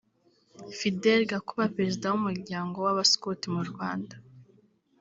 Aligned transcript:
Fidel 0.77 1.21
Gakuba 1.31 1.73
Perezida 1.75 2.05
w’Umuryango 2.07 2.75
w’Abaskuti 2.85 3.45
mu 3.55 3.61
Rwanda 3.69 4.15